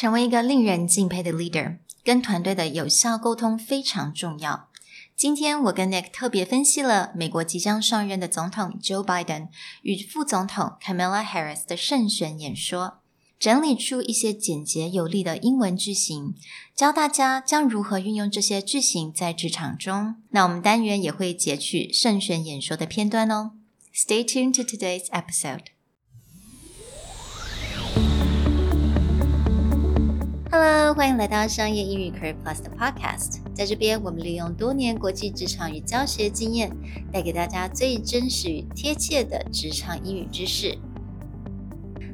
[0.00, 4.70] 成为一个令人敬佩的 leader，跟团队的有效沟通非常重要。
[5.14, 9.48] 今天我跟 Nick 特别分析了美国即将上任的总统 Joe Biden
[9.82, 13.00] 与副总统 Kamala Harris 的胜选演说，
[13.38, 16.34] 整理出一些简洁有力的英文句型，
[16.74, 20.14] 教大家将如何运用这些句型在职场中。
[20.30, 23.50] 那我们单元也会截取胜选演说的片段哦。
[23.94, 25.64] Stay tuned to today's episode.
[30.51, 33.39] Hello，欢迎来到商业英语 Career Plus 的 Podcast。
[33.53, 36.71] 在这边，我们利用多年国际职场与教学经验，
[37.11, 40.77] 带给大家最真实与贴切的职场英语知识。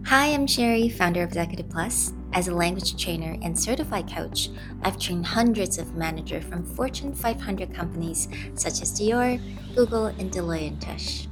[0.06, 2.12] Hi, I'm Sherry, founder of Executive Plus.
[2.34, 4.50] As a language trainer and certified coach,
[4.82, 9.40] I've trained hundreds of managers from Fortune 500 companies such as Dior,
[9.76, 11.28] Google, and Deloitte & Touche.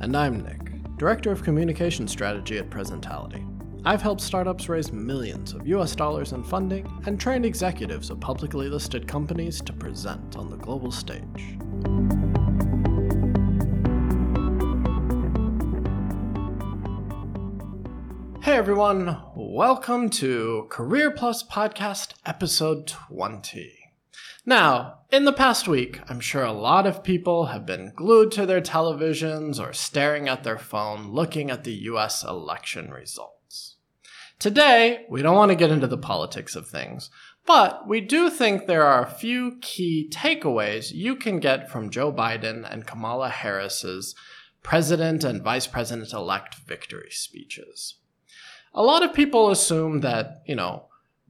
[0.00, 3.42] And I'm Nick, Director of Communication Strategy at Presentality.
[3.85, 8.67] I've helped startups raise millions of US dollars in funding and trained executives of publicly
[8.67, 11.57] listed companies to present on the global stage.
[18.41, 23.77] Hey everyone, welcome to Career Plus Podcast episode 20.
[24.45, 28.45] Now, in the past week, I'm sure a lot of people have been glued to
[28.45, 33.38] their televisions or staring at their phone looking at the US election results.
[34.39, 37.09] Today, we don't want to get into the politics of things,
[37.45, 42.13] but we do think there are a few key takeaways you can get from Joe
[42.13, 44.15] Biden and Kamala Harris's
[44.63, 47.95] president and vice president elect victory speeches.
[48.73, 50.85] A lot of people assume that, you know,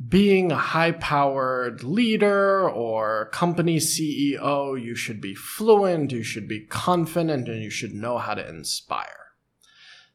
[0.08, 6.60] being a high powered leader or company CEO, you should be fluent, you should be
[6.60, 9.19] confident, and you should know how to inspire.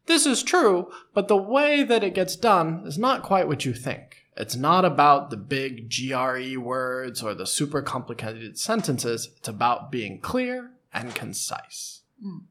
[0.05, 3.73] This is true, but the way that it gets done is not quite what you
[3.73, 4.25] think.
[4.35, 9.29] It's not about the big GRE words or the super complicated sentences.
[9.37, 11.99] It's about being clear and concise.
[12.23, 12.47] 嗯，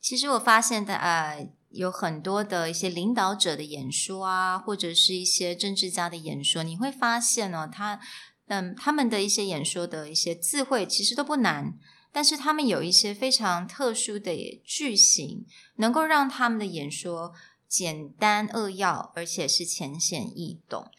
[0.00, 8.00] 其实我发现的呃，有很多的一些领导者的演说啊，或者是一些政治家的演说，你会发现呢、哦，他
[8.46, 11.78] 嗯，他们的一些演说的一些智慧其实都不难。
[12.15, 15.45] 但是他们有一些非常特殊的句型，
[15.75, 17.33] 能够让他们的演说
[17.67, 20.89] 简单扼要，而且是浅显易懂，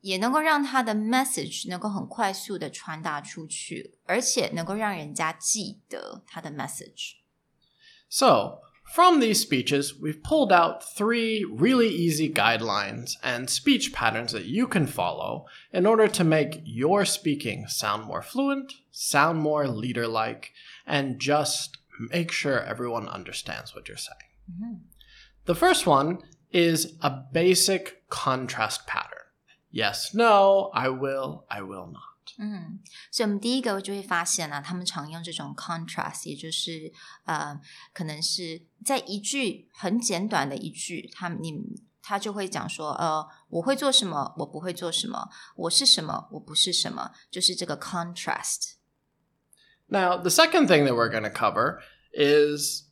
[0.00, 7.16] 也能够让他的 message 能够很快速的传达出去，而且能够让人家记得他的 message。
[8.08, 8.71] So.
[8.92, 14.66] From these speeches, we've pulled out three really easy guidelines and speech patterns that you
[14.66, 20.52] can follow in order to make your speaking sound more fluent, sound more leader like,
[20.86, 21.78] and just
[22.10, 24.18] make sure everyone understands what you're saying.
[24.52, 24.74] Mm-hmm.
[25.46, 26.18] The first one
[26.50, 29.18] is a basic contrast pattern
[29.72, 32.02] yes, no, I will, I will not.
[32.39, 32.79] 嗯，
[33.09, 36.91] 所以我们第一个就会发现呢、啊，他们常用这种 contrast，也就是
[37.25, 37.59] 呃，
[37.93, 41.53] 可能是在一句很简短的一句，他你
[42.01, 51.79] 他就会讲说，呃，我会做什么，我不会做什么，我是什么，我不是什么，就是这个 contrast。Now, the second thing that we're going to cover
[52.11, 52.83] is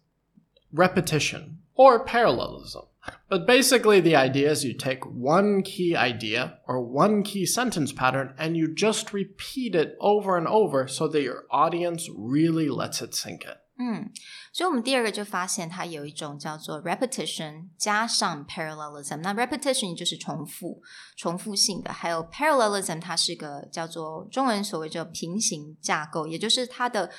[0.73, 2.87] repetition or parallelism.
[3.29, 8.33] But basically, the idea is you take one key idea or one key sentence pattern
[8.37, 13.13] and you just repeat it over and over so that your audience really lets it
[13.13, 13.57] sink in.
[13.77, 14.09] 嗯，
[14.53, 19.17] 所以我们第二个就发现它有一种叫做 repetition 加上 parallelism。
[19.17, 20.81] 那 repetition 就是重复、
[21.17, 27.11] 重复性的，还有 parallelism 它是个叫做中文所谓叫平行架构，也就是它的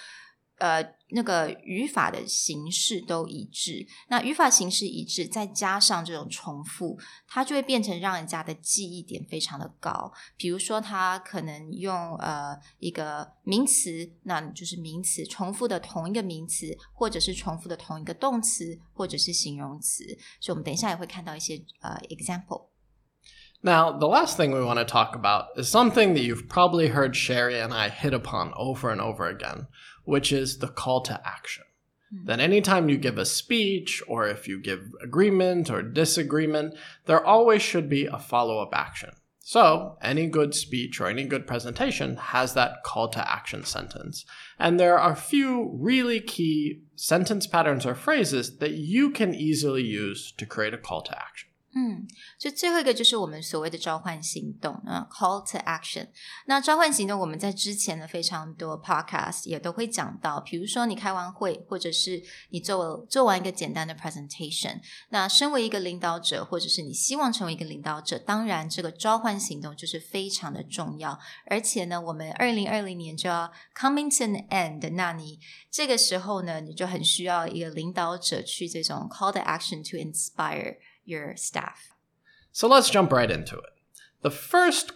[0.60, 0.96] 呃。
[1.10, 10.12] 那个语法的形式都一致，那语法形式一致，再加上这种重复，它就会变成让人家的记忆点非常的高。
[10.36, 20.02] 比如说，它可能用呃一个名词，那就是名词重复的同一个名词，或者是重复的同一个动词，或者是形容词。
[20.40, 27.14] 所以，我们等一下也会看到一些呃 example。Now, the last thing we want to talk about is something that you've probably heard
[27.14, 29.66] Sherry and I hit upon over and over again,
[30.03, 31.63] which is the call to action.
[32.13, 32.25] Mm-hmm.
[32.25, 36.75] That anytime you give a speech or if you give agreement or disagreement,
[37.05, 39.11] there always should be a follow up action.
[39.43, 44.23] So, any good speech or any good presentation has that call to action sentence.
[44.59, 49.83] And there are a few really key sentence patterns or phrases that you can easily
[49.83, 51.49] use to create a call to action.
[51.73, 52.05] 嗯，
[52.37, 56.05] 就最后一个就是我们所谓的召唤行动啊，call to action。
[56.45, 64.81] 那召唤行动，我们在之前的非常多 podcast 也都会讲到，比如说你开完会，或者是你做做完一个简单的 presentation。
[65.11, 71.17] 那身为一个领导者，或者是你希望成为一个领导者，当然这个召唤行动就是非常的重要。
[71.45, 75.39] 而且呢，我们二零二零年就要 coming to an end，那你
[75.69, 80.75] 这个时候呢，你就很需要一个领导者去这种 call to action to inspire。
[81.05, 81.91] Your staff.
[82.51, 83.69] So let's jump right into it.
[84.21, 84.93] The first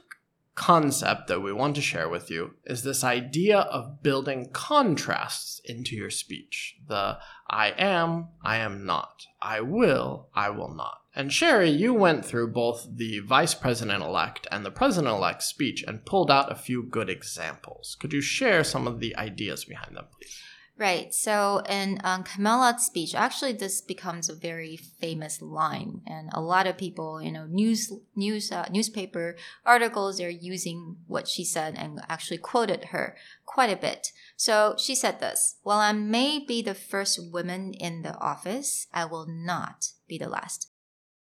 [0.56, 5.96] concept that we want to share with you is this idea of building contrasts into
[5.96, 6.78] your speech.
[6.88, 7.18] The
[7.50, 9.28] I am, I am not.
[9.42, 11.02] I will, I will not.
[11.16, 15.84] And Sherry, you went through both the vice president elect and the president elect speech
[15.88, 17.96] and pulled out a few good examples.
[18.00, 20.42] Could you share some of the ideas behind them, please?
[20.78, 21.14] Right.
[21.14, 26.68] So in um, Kamala's speech, actually, this becomes a very famous line, and a lot
[26.68, 32.02] of people, you know, news, news, uh, newspaper articles are using what she said and
[32.10, 34.12] actually quoted her quite a bit.
[34.36, 39.06] So she said this: "While I may be the first woman in the office, I
[39.06, 40.72] will not be the last."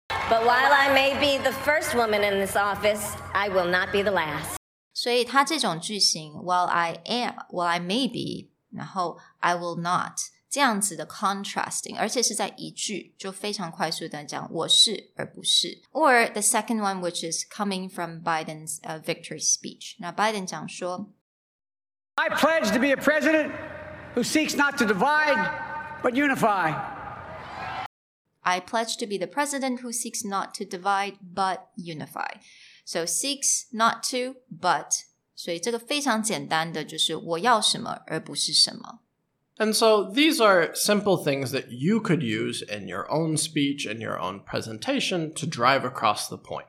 [0.10, 4.02] But while I may be the first woman in this office, I will not be
[4.02, 4.58] the last.
[4.94, 8.57] 所以它这种句型，while I am, while I may be。
[8.71, 10.19] 然后 I will not
[10.49, 15.83] 这样子的 contrasting，而且是在一句就非常快速的讲我是而不是。
[15.93, 19.97] Or the second one, which is coming from Biden's uh, victory speech。
[19.99, 21.11] 那 Biden 讲说，
[22.17, 23.53] I pledge to be a president
[24.15, 25.39] who seeks not to divide
[26.03, 27.01] but unify.
[28.43, 32.41] I pledge to be the president who seeks not to divide but unify.
[32.85, 35.05] So seeks not to, but
[35.37, 39.01] 所以这个非常简单的就是我要什么，而不是什么。
[39.59, 44.19] And so these are simple things that you could use in your own speech and your
[44.19, 46.67] own presentation to drive across the point.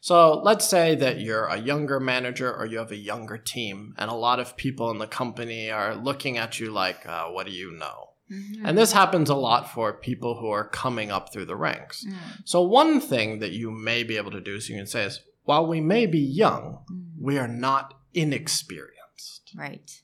[0.00, 4.10] So let's say that you're a younger manager or you have a younger team, and
[4.10, 7.52] a lot of people in the company are looking at you like, uh, what do
[7.52, 8.10] you know?
[8.30, 8.66] Mm-hmm.
[8.66, 12.04] And this happens a lot for people who are coming up through the ranks.
[12.04, 12.16] Mm.
[12.44, 15.20] So, one thing that you may be able to do, so you can say, is
[15.44, 17.04] while we may be young, mm.
[17.20, 19.51] we are not inexperienced.
[19.55, 20.01] Right.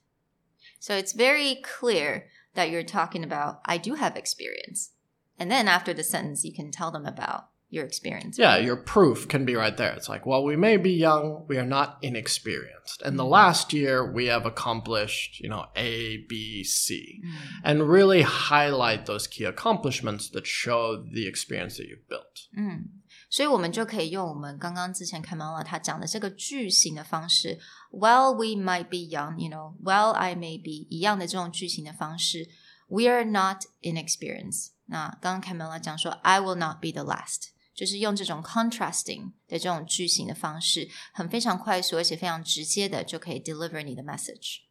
[0.80, 4.92] So it's very clear that you're talking about, I do have experience.
[5.40, 8.40] And then after the sentence, you can tell them about your experience.
[8.40, 9.94] Yeah, your proof can be right there.
[9.94, 13.02] It's like, well, we may be young, we are not inexperienced.
[13.02, 13.34] And the mm-hmm.
[13.34, 17.32] last year, we have accomplished, you know, A, B, C, mm.
[17.64, 22.48] and really highlight those key accomplishments that show the experience that you've built.
[22.58, 22.86] Mm.
[23.30, 27.60] 所以，我们就可以用我们刚刚之前 Kamala 他讲的这个句型的方式。
[27.92, 32.48] While we might be young, you know, while I may be 一样的这种句型的方式
[32.88, 34.70] ，We are not inexperienced.
[34.86, 37.50] 那刚刚 Kamala 讲说，I will not be the last。
[37.76, 44.62] 就是用这种 contrasting 的这种句型的方式，很非常快速而且非常直接的就可以 deliver 你的 message。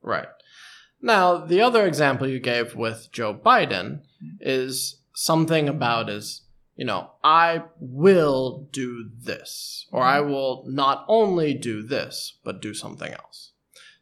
[0.00, 0.28] Right.
[1.00, 4.00] Now, the other example you gave with Joe Biden
[4.40, 6.40] is something about his
[6.78, 10.30] you know, I will do this, or I mm-hmm.
[10.30, 13.50] will not only do this, but do something else.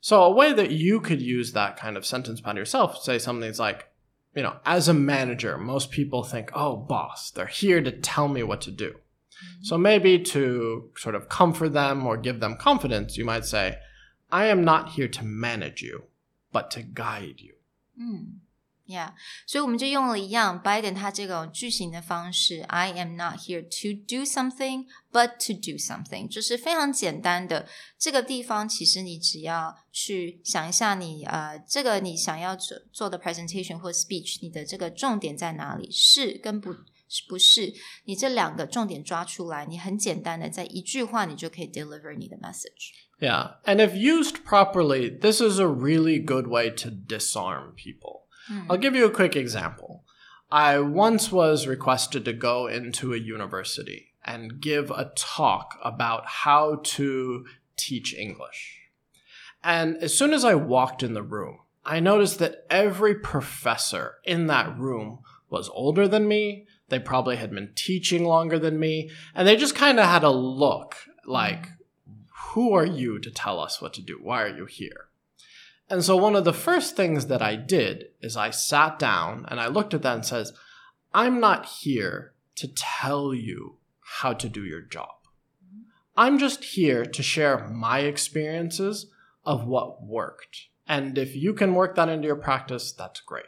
[0.03, 3.49] So, a way that you could use that kind of sentence pattern yourself, say something
[3.49, 3.89] that's like,
[4.35, 8.43] you know, as a manager, most people think, oh, boss, they're here to tell me
[8.43, 8.91] what to do.
[8.91, 9.65] Mm-hmm.
[9.65, 13.79] So, maybe to sort of comfort them or give them confidence, you might say,
[14.31, 16.05] I am not here to manage you,
[16.53, 17.55] but to guide you.
[17.99, 18.35] Mm.
[18.88, 19.14] Yeah，
[19.48, 27.70] 所以我们就用了一样 Biden 他这种句型的方式，I am not here to do something but to do something，就是非常简单的。
[27.98, 35.90] 这个地方其实你只要去想一下你，呃，这个你想要做做的 presentation 或 speech，你的这个重点在哪里？
[35.90, 36.76] 是跟不
[37.30, 37.74] 不是？
[38.04, 47.76] 你这两个重点抓出来，你很简单的在一句话你就可以 deliver 你的 message。Yeah, and if used properly, this is a really good way to disarm
[47.76, 48.24] people.
[48.51, 48.67] Mm.
[48.71, 50.05] I'll give you a quick example.
[50.51, 56.81] I once was requested to go into a university and give a talk about how
[56.83, 58.81] to teach English.
[59.63, 64.47] And as soon as I walked in the room, I noticed that every professor in
[64.47, 66.67] that room was older than me.
[66.89, 69.11] They probably had been teaching longer than me.
[69.35, 71.69] And they just kind of had a look like,
[72.51, 74.19] who are you to tell us what to do?
[74.23, 75.09] Why are you here?
[75.89, 79.61] And so one of the first things that I did is I sat down and
[79.61, 80.53] I looked at that and says,
[81.15, 85.11] I'm not here to tell you how to do your job.
[86.17, 89.07] I'm just here to share my experiences
[89.45, 90.69] of what worked.
[90.89, 93.45] And if you can work that into your practice, that's great.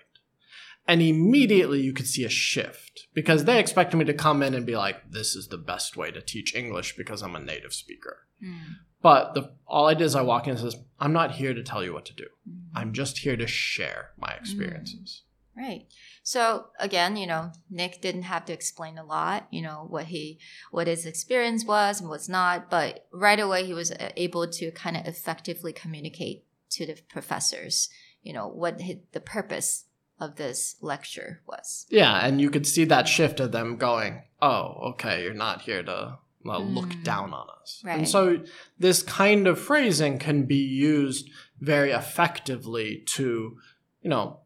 [0.87, 4.65] And immediately you could see a shift because they expected me to come in and
[4.65, 8.21] be like, this is the best way to teach English because I'm a native speaker.
[8.43, 8.77] Mm.
[9.03, 11.63] But the, all I did is I walk in and says, I'm not here to
[11.63, 12.27] tell you what to do.
[12.75, 15.23] I'm just here to share my experiences.
[15.57, 15.87] Right.
[16.23, 20.39] So again, you know, Nick didn't have to explain a lot, you know, what he,
[20.71, 24.71] what his experience was and what's not, but right away he was uh, able to
[24.71, 27.89] kind of effectively communicate to the professors,
[28.23, 29.87] you know, what his, the purpose
[30.21, 31.87] of this lecture was.
[31.91, 35.83] Yeah, and you could see that shift of them going, "Oh, okay, you're not here
[35.83, 38.08] to well, look down on us." And Right.
[38.08, 38.44] so
[38.80, 41.28] this kind of phrasing can be used
[41.60, 43.58] very effectively to,
[44.02, 44.40] you know,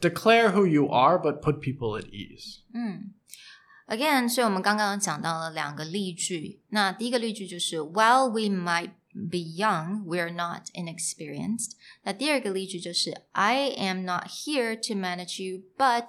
[0.00, 2.60] declare who you are but put people at ease.
[2.74, 3.14] 嗯，
[3.86, 6.62] again，所以我们刚刚讲到了两个例句。
[6.68, 11.72] 那第一个例句就是 While we might be young, we are not inexperienced。
[12.02, 16.08] 那第二个例句就是 I am not here to manage you, but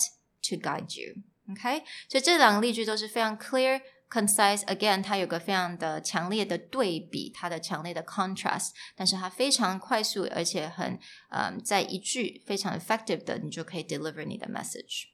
[0.49, 3.81] to guide you。OK，所以这两个例句都是非常 clear。
[4.13, 15.09] concise again，它有个非常的强烈的对比，它的强烈的 contrast，但是它非常快速，而且很嗯，在一句非常 effective 的，你就可以 deliver 你的 message。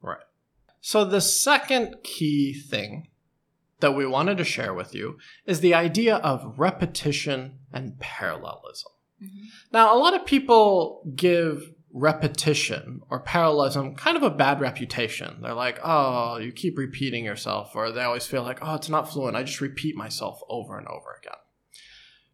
[0.00, 0.26] Right.
[0.80, 3.08] So the second key thing
[3.80, 5.16] that we wanted to share with you
[5.46, 8.92] is the idea of repetition and parallelism.
[9.70, 15.37] Now, a lot of people give repetition or parallelism kind of a bad reputation.
[15.41, 19.11] They're like, oh, you keep repeating yourself, or they always feel like, oh, it's not
[19.11, 19.35] fluent.
[19.35, 21.33] I just repeat myself over and over again.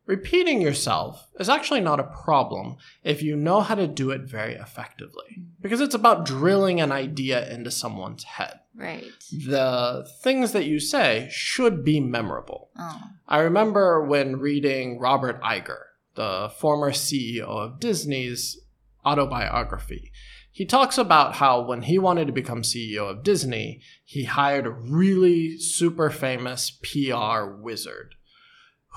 [0.06, 4.54] Repeating yourself is actually not a problem if you know how to do it very
[4.54, 8.60] effectively, because it's about drilling an idea into someone's head.
[8.76, 9.06] Right.
[9.32, 12.70] The things that you say should be memorable.
[12.78, 13.02] Oh.
[13.28, 15.80] I remember when reading Robert Iger,
[16.14, 18.60] the former CEO of Disney's
[19.06, 20.12] autobiography.
[20.52, 24.72] He talks about how when he wanted to become CEO of Disney, he hired a
[24.72, 28.16] really super famous PR wizard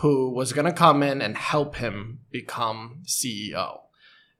[0.01, 3.81] who was going to come in and help him become CEO.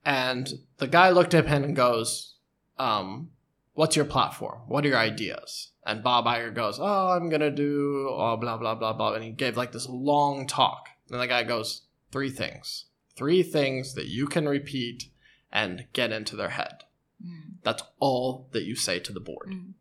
[0.05, 2.37] And the guy looked at him and goes,
[2.79, 3.31] um,
[3.75, 4.63] What's your platform?
[4.67, 5.73] What are your ideas?
[5.87, 9.15] And Bob Iger goes, Oh, I'm going to do oh, blah, blah, blah, blah.
[9.15, 10.89] And he gave like this long talk.
[11.11, 11.83] And the guy goes,
[12.13, 12.87] Three things.
[13.17, 15.11] Three things that you can repeat
[15.52, 16.80] and get into their head.
[17.20, 19.50] 嗯 That's all that you say to the board.
[19.50, 19.74] 嗯，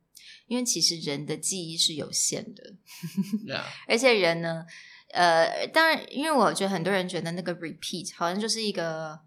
[0.46, 2.74] 因为其实人的记忆是有限的，
[3.44, 3.64] Yeah.
[3.88, 4.66] 而且人呢，
[5.12, 9.18] 呃，当然，因为我觉得很多人觉得那个 repeat 好像就是一个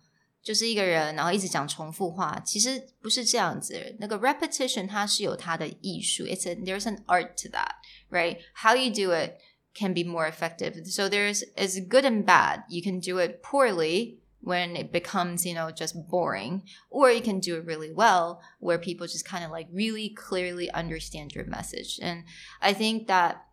[0.42, 3.96] 就是一个人，然后一直讲重复话，其实不是这样子。
[4.00, 7.74] 那个 repetition 它是有它的艺术，it's a there's an art to that,
[8.10, 8.38] right?
[8.54, 9.40] How you do it
[9.74, 10.86] can be more effective.
[10.86, 12.64] So there's is good and bad.
[12.70, 17.41] You can do it poorly when it becomes, you know, just boring, or you can
[17.41, 21.99] do it really well where people just kind of like really clearly understand your message.
[22.03, 22.25] And
[22.61, 23.45] I think that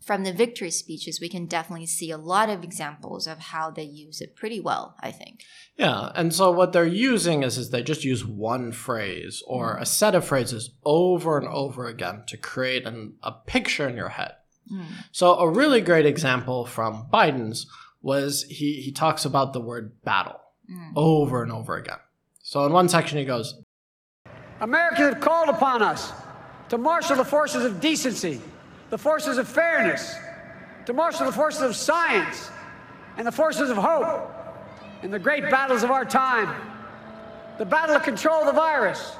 [0.00, 3.82] from the victory speeches, we can definitely see a lot of examples of how they
[3.82, 5.42] use it pretty well, I think.
[5.76, 9.80] Yeah, and so what they're using is is they just use one phrase or mm.
[9.82, 14.08] a set of phrases over and over again to create an, a picture in your
[14.08, 14.32] head.
[14.72, 14.86] Mm.
[15.12, 17.66] So a really great example from Biden's
[18.02, 20.40] was he he talks about the word battle
[20.70, 20.92] mm.
[20.96, 21.98] over and over again.
[22.42, 23.62] So in one section he goes,
[24.60, 26.12] Americans have called upon us
[26.68, 28.40] to marshal the forces of decency,
[28.90, 30.14] the forces of fairness,
[30.86, 32.50] to marshal the forces of science,
[33.16, 34.32] and the forces of hope
[35.02, 36.54] in the great battles of our time.
[37.58, 39.16] The battle to control the virus,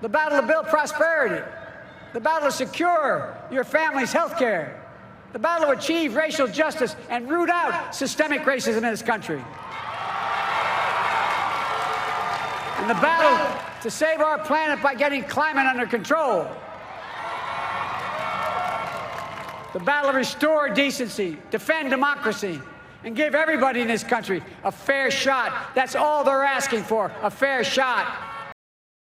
[0.00, 1.42] the battle to build prosperity,
[2.12, 4.83] the battle to secure your family's health care,
[5.34, 9.42] the battle to achieve racial justice and root out systemic racism in this country.
[12.84, 16.46] and the battle to save our planet by getting climate under control.
[19.72, 22.60] The battle to restore decency, defend democracy,
[23.04, 25.74] and give everybody in this country a fair shot.
[25.74, 28.06] That's all they're asking for a fair shot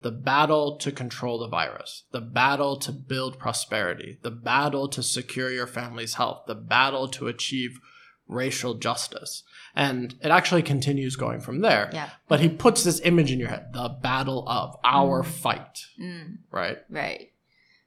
[0.03, 5.51] the battle to control the virus, the battle to build prosperity, the battle to secure
[5.51, 7.81] your family's health, the battle to achieve
[8.29, 9.43] racial justice.
[9.75, 11.91] And it actually continues going from there.
[11.93, 12.11] Yeah.
[12.29, 15.87] But he puts this image in your head the battle of our fight.
[15.99, 16.79] 嗯 Right?
[16.91, 17.31] Right，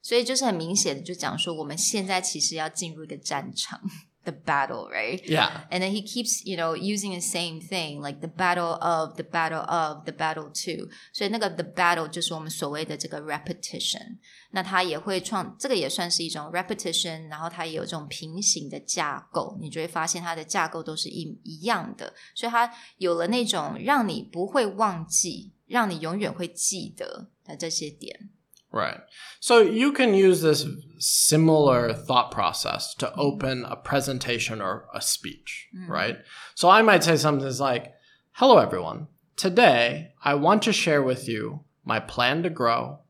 [0.01, 3.79] 所以就是很明显的就讲说，我们现在其实要进入一个战场
[4.23, 5.23] ，the battle，right？
[5.23, 5.63] Yeah.
[5.69, 9.23] And then he keeps, you know, using the same thing, like the battle of, the
[9.23, 10.89] battle of, the battle to.
[11.13, 14.17] 所以那个 the battle 就是我们所谓的这个 repetition。
[14.51, 25.53] 那它也会创，这个也算是一种 repetition，然后它也有这种平行的架构，你就会发现它的架构都是一一样的，所以它有了那种让你不会忘记。
[25.67, 28.29] 让你永远会记得的这些点。
[28.72, 29.00] Right.
[29.40, 30.66] So you can use this
[30.98, 35.90] similar thought process to open a presentation or a speech, mm-hmm.
[35.90, 36.18] right?
[36.54, 37.92] So I might say something like,
[38.32, 39.08] Hello, everyone.
[39.36, 43.00] Today, I want to share with you my plan to grow,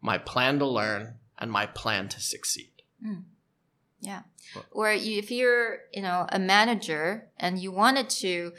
[0.00, 2.70] my plan to learn, and my plan to succeed.
[3.04, 3.24] Mm.
[4.00, 4.22] Yeah.
[4.70, 8.52] Or you, if you're, you know, a manager and you wanted to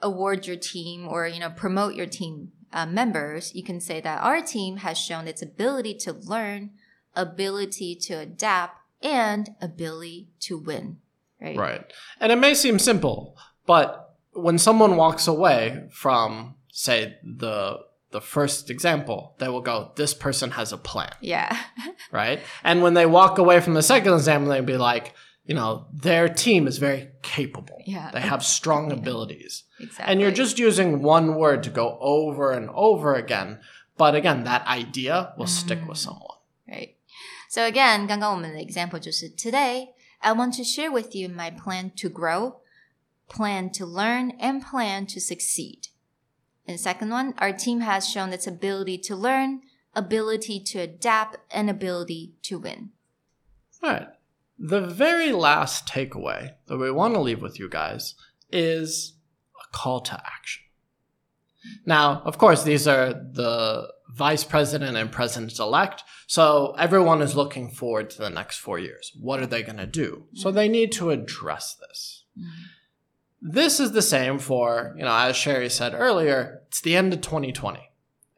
[0.00, 4.22] award your team or, you know, promote your team uh, members, you can say that
[4.22, 6.70] our team has shown its ability to learn,
[7.14, 10.98] ability to adapt, and ability to win.
[11.40, 11.56] Right.
[11.56, 11.92] Right.
[12.20, 13.36] And it may seem simple,
[13.66, 17.80] but when someone walks away from, say, the
[18.12, 21.10] the first example, they will go, This person has a plan.
[21.20, 21.58] Yeah.
[22.12, 22.40] right?
[22.62, 25.14] And when they walk away from the second example, they'd be like,
[25.45, 27.81] you know, their team is very capable.
[27.85, 28.11] Yeah.
[28.11, 29.63] They have strong abilities.
[29.79, 30.11] exactly.
[30.11, 33.59] And you're just using one word to go over and over again.
[33.97, 36.37] But again, that idea will stick with someone.
[36.67, 36.95] Right.
[37.49, 42.09] So again, 刚刚我们的 example 就是 Today, I want to share with you my plan to
[42.09, 42.57] grow,
[43.29, 45.87] plan to learn, and plan to succeed.
[46.67, 49.61] And second one, our team has shown its ability to learn,
[49.95, 52.91] ability to adapt, and ability to win.
[53.81, 54.07] All right.
[54.58, 58.14] The very last takeaway that we want to leave with you guys
[58.50, 59.14] is
[59.60, 60.62] a call to action.
[61.86, 66.04] Now, of course, these are the vice president and president elect.
[66.26, 69.12] So everyone is looking forward to the next four years.
[69.18, 70.26] What are they going to do?
[70.34, 72.24] So they need to address this.
[73.40, 77.22] This is the same for, you know, as Sherry said earlier, it's the end of
[77.22, 77.80] 2020.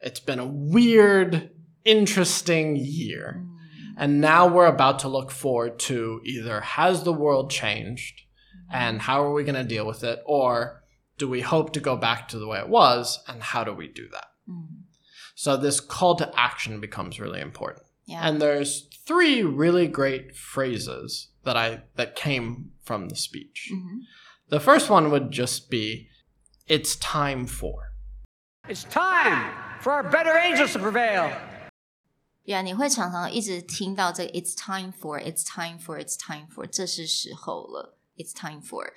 [0.01, 1.51] It's been a weird,
[1.83, 3.45] interesting year.
[3.97, 8.21] And now we're about to look forward to either has the world changed
[8.71, 10.19] and how are we going to deal with it?
[10.25, 10.83] Or
[11.17, 13.23] do we hope to go back to the way it was?
[13.27, 14.27] And how do we do that?
[14.49, 14.67] Mm.
[15.35, 17.85] So this call to action becomes really important.
[18.05, 18.27] Yeah.
[18.27, 23.69] And there's three really great phrases that I that came from the speech.
[23.73, 23.97] Mm-hmm.
[24.49, 26.09] The first one would just be
[26.67, 27.91] it's time for.
[28.67, 31.31] It's time for our better angels to prevail.
[32.44, 38.92] Yeah，你会常常一直听到这个 "It's time for", "It's time for", "It's time for", 这是时候了，"It's time for".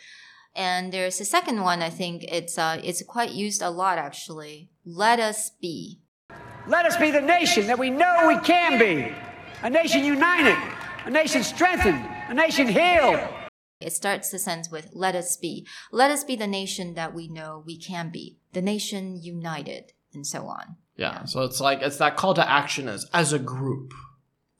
[0.55, 1.81] And there's a second one.
[1.81, 4.69] I think it's uh, it's quite used a lot actually.
[4.85, 5.99] Let us be.
[6.67, 9.13] Let us be the nation that we know we can be.
[9.61, 10.57] A nation united,
[11.05, 13.19] a nation strengthened, a nation healed.
[13.79, 17.27] It starts the sentence with "Let us be." Let us be the nation that we
[17.27, 18.39] know we can be.
[18.53, 20.77] The nation united, and so on.
[20.98, 21.24] Yeah.
[21.24, 23.94] So it's like it's that call to action is as a group.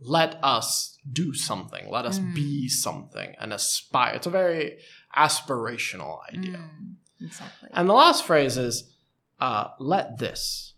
[0.01, 1.91] Let us do something.
[1.91, 2.69] Let us be hmm.
[2.69, 4.15] something and aspire.
[4.15, 4.79] It's a very
[5.17, 6.59] aspirational idea.
[6.59, 7.25] Hmm.
[7.25, 7.69] Exactly.
[7.73, 8.95] And the last phrase is
[9.41, 10.75] uh, let this.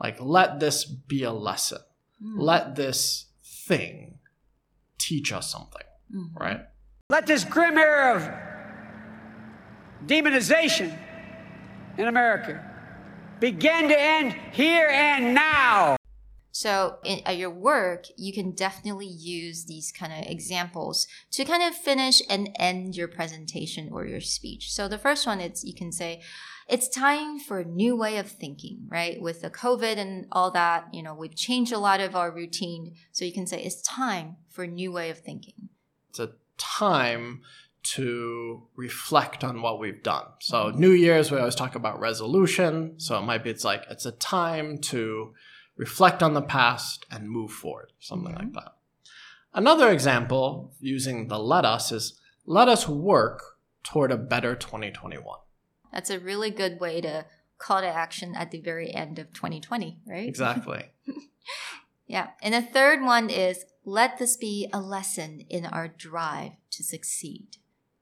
[0.00, 1.80] Like let this be a lesson.
[2.22, 2.40] Hmm.
[2.40, 4.18] Let this thing
[4.96, 5.82] teach us something.
[6.14, 6.38] Mm-hmm.
[6.38, 6.60] Right?
[7.10, 10.98] Let this grim era of demonization
[11.98, 12.67] in America
[13.40, 15.96] begin to end here and now.
[16.50, 21.62] So in, at your work, you can definitely use these kind of examples to kind
[21.62, 24.72] of finish and end your presentation or your speech.
[24.72, 26.20] So the first one is you can say,
[26.68, 29.22] it's time for a new way of thinking, right?
[29.22, 32.94] With the COVID and all that, you know, we've changed a lot of our routine.
[33.12, 35.68] So you can say it's time for a new way of thinking.
[36.10, 37.42] it's a time
[37.82, 40.24] to reflect on what we've done.
[40.40, 42.98] So New Year's we always talk about resolution.
[42.98, 45.34] So it might be it's like it's a time to
[45.76, 48.54] reflect on the past and move forward, something like mm-hmm.
[48.54, 48.74] that.
[49.54, 53.42] Another example using the let us is let us work
[53.82, 55.24] toward a better 2021.
[55.92, 57.24] That's a really good way to
[57.58, 60.28] call to action at the very end of 2020, right?
[60.28, 60.84] Exactly.
[62.08, 62.28] Yeah.
[62.42, 67.58] And the third one is let this be a lesson in our drive to succeed.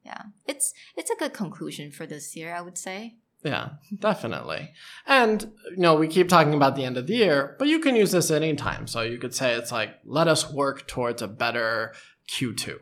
[0.06, 0.22] Yeah.
[0.46, 3.16] It's it's a good conclusion for this year, I would say.
[3.42, 4.72] Yeah, definitely.
[5.06, 7.94] And, you know, we keep talking about the end of the year, but you can
[7.94, 8.86] use this anytime.
[8.86, 11.94] So you could say it's like, let us work towards a better
[12.28, 12.78] Q2.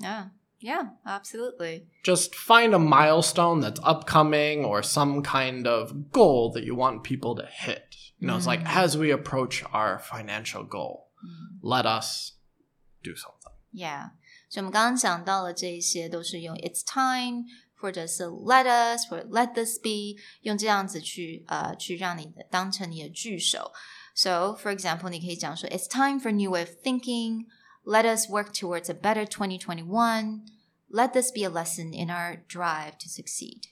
[0.00, 0.26] Yeah.
[0.60, 1.86] Yeah, absolutely.
[2.02, 7.36] Just find a milestone that's upcoming or some kind of goal that you want people
[7.36, 7.94] to hit.
[8.18, 8.78] You know, it's like mm-hmm.
[8.78, 11.58] as we approach our financial goal, mm-hmm.
[11.62, 12.32] let us
[13.04, 13.52] do something.
[13.72, 14.08] Yeah.
[14.49, 17.43] 所以我们刚刚讲到了这一些都是用 it's time
[17.75, 23.71] 或者是 let us 或者 let this be 用这样子去呃去让你的当成你的句首。
[24.15, 27.45] So for example，你可以讲说 it's time for a new way of thinking.
[27.85, 30.45] Let us work towards a better 2021.
[30.89, 33.63] Let this be a lesson in our drive to succeed.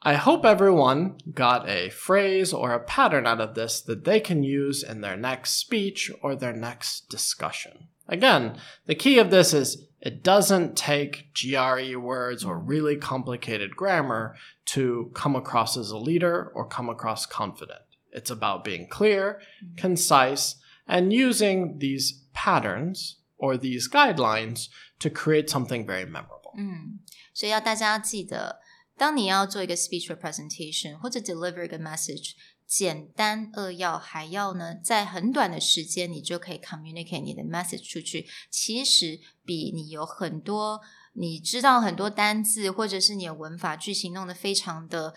[0.00, 4.42] I hope everyone got a phrase or a pattern out of this that they can
[4.42, 7.88] use in their next speech or their next discussion.
[8.06, 14.36] Again, the key of this is it doesn't take GRE words or really complicated grammar
[14.66, 17.80] to come across as a leader or come across confident.
[18.12, 19.40] It's about being clear,
[19.76, 24.68] concise, and using these patterns or these guidelines
[25.00, 26.54] to create something very memorable.
[26.56, 27.00] 嗯，
[27.34, 28.60] 所以要大家记得，
[28.96, 32.32] 当你要做一个 speech or presentation 或者 deliver 一个 message，
[32.72, 40.80] 简单扼要，还要呢，在很短的时间你就可以 communicate 你的 message 出去，其实比你有很多
[41.14, 45.14] 你知道很多单字，或者是你的文法句型弄得非常的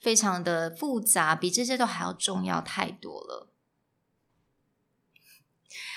[0.00, 3.48] 非常的复杂，比这些都还要重要太多了。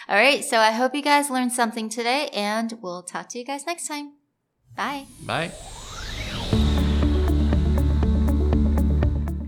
[0.07, 3.43] All right, so I hope you guys learned something today, and we'll talk to you
[3.43, 4.13] guys next time.
[4.75, 5.07] Bye.
[5.25, 5.78] Bye.